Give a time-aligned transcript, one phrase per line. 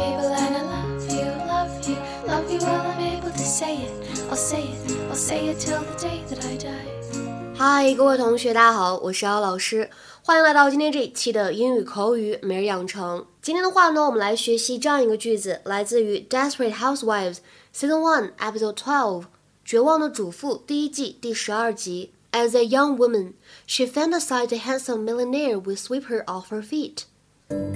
[0.00, 1.96] table and I love you, love you,
[2.26, 3.92] love you while I'm able to say it.
[4.30, 7.54] I'll say it, I'll say it till the day that I die.
[7.54, 9.90] 嗨，各位同学，大家好，我是姚老师，
[10.22, 13.26] 欢迎来到今天这一期的英语口语每日养成。
[13.42, 17.36] 今天的话呢，我们来学习这样一个句子，来自于《Desperate Housewives》
[17.76, 19.22] Season One Episode Twelve
[19.66, 22.14] 《绝望的主妇》第一季第十二集。
[22.32, 23.32] As a young woman,
[23.66, 27.02] she fantasized a handsome millionaire would sweep her off her feet.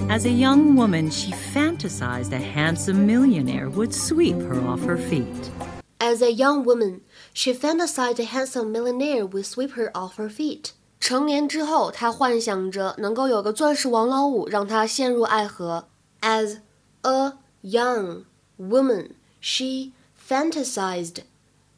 [0.10, 5.52] As a young woman, she fantasized a handsome millionaire would sweep her off her feet.
[6.00, 7.02] As a young woman,
[7.34, 10.74] she fantasized a handsome millionaire would sweep her off her feet.
[11.00, 15.88] 成年之后，她幻想着能够有个钻石王老五让她陷入爱河。
[16.22, 16.58] As
[17.04, 18.26] a young
[18.58, 19.92] woman, she
[20.28, 21.20] fantasized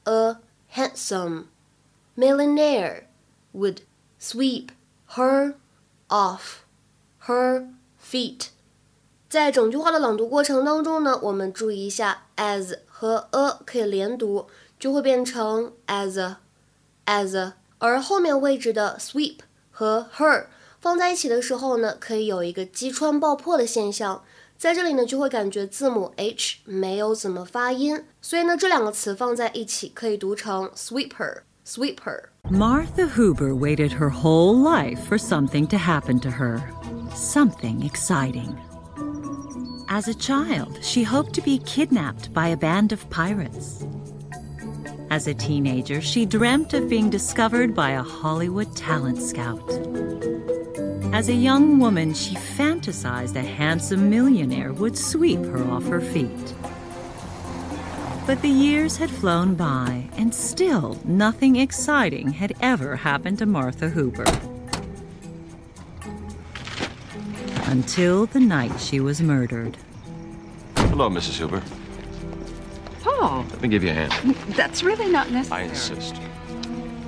[0.05, 0.37] a
[0.69, 1.45] handsome
[2.15, 3.03] millionaire
[3.53, 3.81] would
[4.19, 4.69] sweep
[5.15, 5.55] her
[6.09, 6.65] off
[7.27, 7.67] her
[8.05, 8.47] feet。
[9.29, 16.37] 在整句话的朗读过程当中呢，我们注意一下，as 和 a 可以连读，就会变成 as a
[17.05, 19.37] as a，而后面位置的 sweep
[19.71, 20.47] 和 her
[20.79, 24.23] 放在一起的时候呢，可以有一个击穿爆破的现象。
[24.57, 32.25] 在这里呢，就会感觉字母 h 没有怎么发音，所以呢，这两个词放在一起可以读成 sweeper sweeper。
[32.51, 36.61] Martha Huber waited her whole life for something to happen to her.
[37.16, 38.60] Something exciting.
[39.88, 43.86] As a child, she hoped to be kidnapped by a band of pirates.
[45.08, 49.66] As a teenager, she dreamt of being discovered by a Hollywood talent scout.
[51.14, 56.54] As a young woman, she fantasized a handsome millionaire would sweep her off her feet.
[58.26, 63.88] But the years had flown by, and still nothing exciting had ever happened to Martha
[63.88, 64.26] Huber.
[67.76, 69.76] Until the night she was murdered.
[70.76, 71.36] Hello, Mrs.
[71.36, 71.62] Huber.
[73.02, 74.34] Paul, Let me give you a hand.
[74.56, 75.64] that's really not necessary.
[75.64, 76.16] I insist.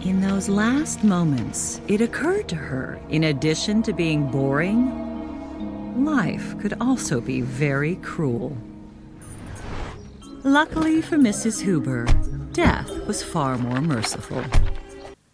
[0.02, 6.74] In those last moments, it occurred to her, in addition to being boring, life could
[6.82, 8.54] also be very cruel.
[10.44, 11.62] Luckily for Mrs.
[11.62, 12.04] Huber,
[12.52, 14.44] death was far more merciful.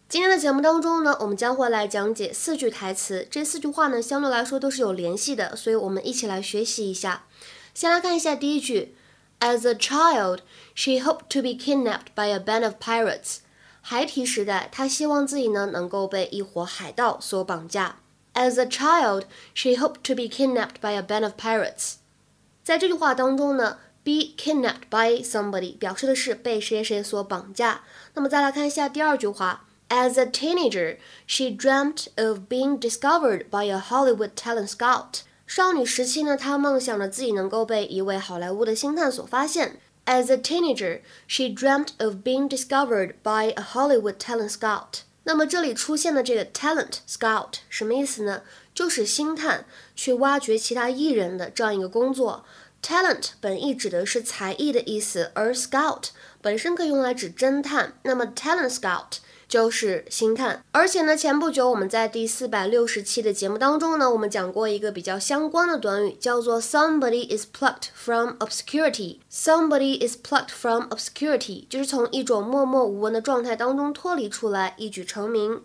[0.07, 3.27] 今天的节目当中呢，我们将会来讲解四句台词。
[3.31, 7.25] 这四句话呢，相对来说都是有联系的，所以我们一起来学习一下。
[7.73, 8.95] 先来看一下第一句
[9.41, 10.41] ：As a child,
[10.75, 13.39] she hoped to be kidnapped by a band of pirates.
[13.81, 17.97] 孩提时代，她希望自己呢能够被一伙海盗所绑架。
[18.35, 21.95] As a child, she hoped to be kidnapped by a band of pirates.
[22.63, 27.83] 在这句话当中呢，be kidnapped by somebody 表示的是被谁谁所绑架。
[28.15, 35.22] 那么再来看一下第二句话 ，As a teenager, she dreamt of being discovered by a Hollywood talent scout.
[35.48, 39.80] 少女时期呢，她梦想着自己能够被一位好莱坞的星探所发现。
[40.06, 45.02] As a teenager, she dreamt of being discovered by a Hollywood talent scout.
[45.24, 48.42] 那么这里出现的这个 talent scout 什么意思呢？
[48.74, 52.46] 就是星探去挖掘其他艺人的这样一个工作。
[52.82, 56.06] Talent 本意指的是才艺的意思，而 scout
[56.42, 57.94] 本身可以用来指侦探。
[58.04, 59.18] 那么 talent scout
[59.49, 60.65] 就是星探。
[60.73, 69.19] 而且呢，前不久我们在第四百六十期的节目当中呢，我们讲过一个比较相关的短语，叫做 somebody is plucked from obscurity。
[69.31, 75.61] Somebody is plucked from obscurity，就是从一种默默无闻的状态当中脱离出来，一举成名。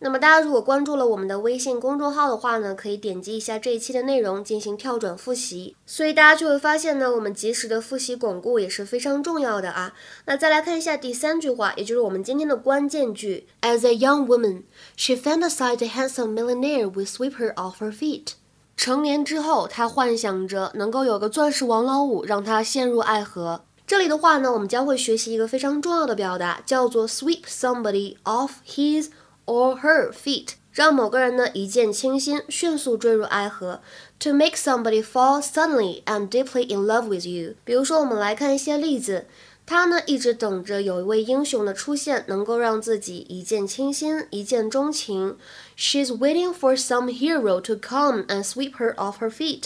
[0.00, 5.76] 那么大家如果关注了我们的微信公众号的话呢，可以点击一下这一期的内容进行跳转复习。
[5.86, 9.94] 所以大家就会发现呢，我们及时的复习巩固也是非常重要的啊。
[10.26, 14.64] 那再来看一下第三句话，也就是我们今天的关键句：As a young woman,
[14.96, 18.32] she fantasized a handsome millionaire would sweep her off her feet.
[18.76, 23.64] 成年之后，她幻想着能够有个钻石王老五让她陷入爱河。
[23.86, 29.08] 这里的话呢，我们将会学习一个非常重要的表达，叫做 sweep somebody off his
[29.45, 33.81] or her feet，让某个人呢一见倾心，迅速坠入爱河。
[34.19, 37.55] To make somebody fall suddenly and deeply in love with you。
[37.63, 39.25] 比如说，我们来看一些例子。
[39.65, 45.37] 他呢一直等着有一位英雄的出现，能够让自己一见倾心、一见钟情。
[45.77, 49.65] She's waiting for some hero to come and sweep her off her feet.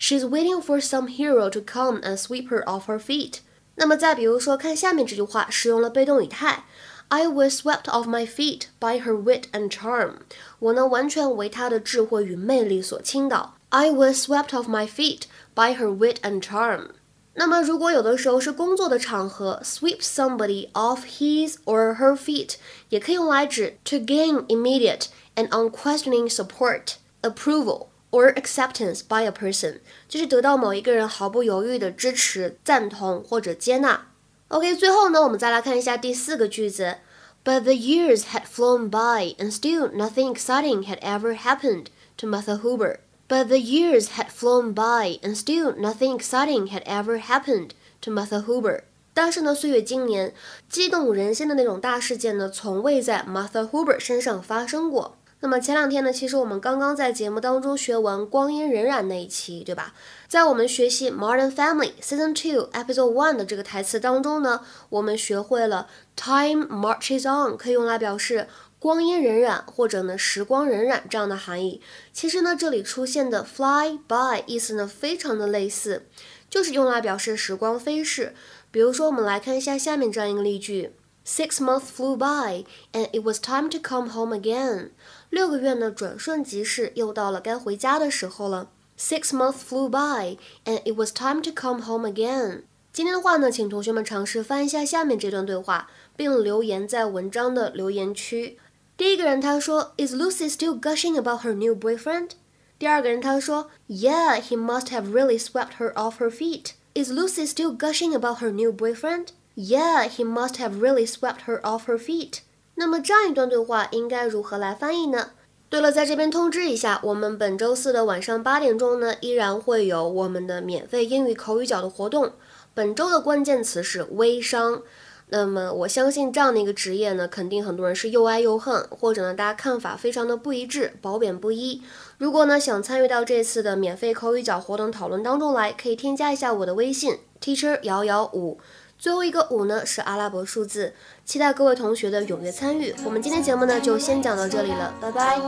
[0.00, 3.40] She's waiting for some hero to come and sweep her off her feet.
[3.74, 6.64] 那么再比如说，看下面这句话，使用了被动语态。
[7.08, 10.20] I was swept off my feet by her wit and charm。
[10.58, 13.56] 我呢完全为她的智慧与魅力所倾倒。
[13.68, 15.22] I was swept off my feet
[15.54, 16.90] by her wit and charm。
[17.34, 22.56] 那么如果有的时候是工作的场合，sweep somebody off his or her feet
[22.90, 34.08] 也可以用来指 to gain immediate and unquestioning support, approval or acceptance by a person，就是得到某一个人毫不犹豫的支持、赞同或者接纳。
[34.48, 36.96] OK，最后呢，我们再来看一下第四个句子。
[37.44, 41.86] But the years had flown by, and still nothing exciting had ever happened
[42.18, 42.98] to Martha Hooper.
[43.28, 47.70] But the years had flown by, and still nothing exciting had ever happened
[48.02, 48.82] to Martha Hooper.
[49.14, 50.34] 但是呢，岁月经年，
[50.68, 55.15] 激动人心的那种大事件呢，从未在 Martha Hooper 身上发生过。
[55.39, 59.93] 那么前两天呢，其实我们刚刚在节目当中学完《光阴荏苒》那一期，对吧？
[60.27, 68.47] 在我们学习《Modern Family》Season Two Episode One 的这个台词当中呢，我们学会了 "Time marches on" 可以用来表示
[68.79, 71.81] 光阴荏苒或者呢时光荏苒这样的含义。
[72.11, 76.07] 其实呢，这里出现的 "fly by" 意思呢非常的类似，
[76.49, 78.33] 就是用来表示时光飞逝。
[78.71, 80.93] 比如说，我们来看一下下面这样一个例句。
[81.25, 82.63] Six months flew by,
[82.93, 84.91] and it was time to come home again.
[85.30, 88.68] 六个月呢，转瞬即逝，又到了该回家的时候了。
[88.98, 92.62] Six months flew by, and it was time to come home again.
[92.92, 98.58] 今天的话呢，请同学们尝试翻一下下面这段对话，并留言在文章的留言区。
[98.96, 102.32] 第一个人他说，Is Lucy still gushing about her new boyfriend？
[102.78, 106.72] 第二个人他说，Yeah, he must have really swept her off her feet.
[106.94, 109.28] Is Lucy still gushing about her new boyfriend?
[109.56, 112.40] Yeah, he must have really swept her off her feet.
[112.79, 115.31] 那么这样一段对话应该如何来翻译呢？
[115.67, 122.33] 对了，在这边通知一下，我们本周四的晚上八点钟呢，依然会有我们的免费英语口语角的活动。
[122.75, 124.83] 本周的关键词是微商。
[125.29, 131.81] 那么我相信这样的一个职业呢，肯定很多人是又爱又恨，或者呢大家看法非常的不一致，褒贬不一。
[132.19, 138.59] 如果呢想参与到这次的免费口语角活动讨论当中来，可以添加一下我的微信 teacher 幺幺五。
[138.97, 142.93] 最后一个五呢是阿拉伯数字，期待各位同学的踊跃参与。
[143.05, 145.39] 我们今天节目呢就先讲到这里了，拜拜。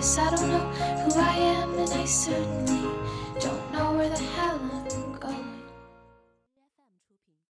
[0.00, 0.66] I don't know
[1.04, 2.88] who I am, and I certainly
[3.38, 4.79] don't know where the hell I'm